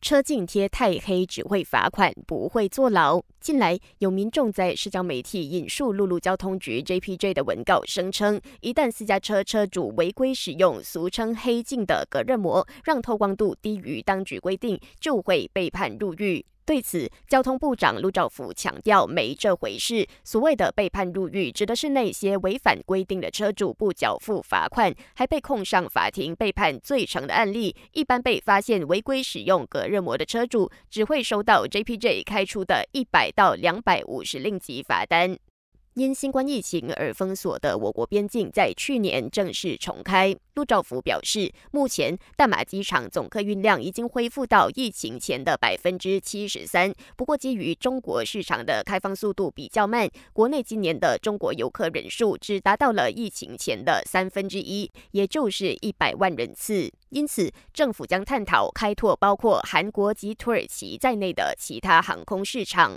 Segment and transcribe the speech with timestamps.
[0.00, 3.22] 车镜贴太黑只会罚款，不会坐牢。
[3.38, 16.44] 近来有民众在社交媒体引述陆路交通局 JPJ 的文告，声称一旦私家车车主违规使用俗称黑镜的隔热膜，让透光度低于当局规定，就会被判入狱。
[16.70, 20.06] 对此，交通部长陆兆福强调，没这回事。
[20.22, 27.74] 所谓的被判入狱，指的是那些违反规定的车主不缴付罚款，还被控上法庭被判最长的案例。
[27.90, 35.49] 一般被发现违规使用隔热膜的车主，只会收到 JPJ 开出的一百到两百五十令吉罚单。
[35.94, 40.34] 因新冠疫情而封锁的我国边境，在去年正式重开。
[40.54, 46.94] 陆兆福表示，目前大马机场总客运量已经恢复到疫情前的百分之七十三。
[47.16, 56.88] 不过，基于中国市场的开放速度比较慢，国内今年的中国游客人数只达到了疫情前的三分之一，也就是一百万人次。
[57.08, 62.96] 因此，政府将探讨开拓包括韩国及土耳其在内的其他航空市场。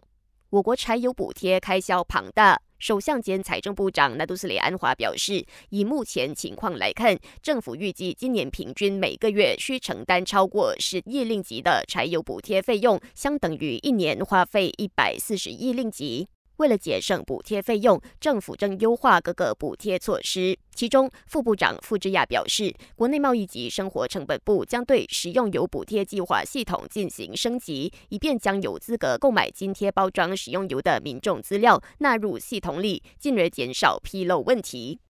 [0.52, 2.61] 我国柴油补贴开销庞大。
[2.84, 16.28] 首相兼财政部长纳杜斯里安华表示，以目前情况来看，政府预计今年平均每个月需承担超过十亿令吉的柴油补贴费用，相等于一年花费一百四十亿令吉。
[16.64, 20.58] 为了节省补贴费用，政府正优化各个补贴措施。
[20.73, 34.98] 其中，副部长傅之亚表示，国内贸易及生活成本部将对食用油补贴计划系统进行升级，以便将有资格购买津贴包装食用油的民众资料纳入系统里，进而减少纰漏问题。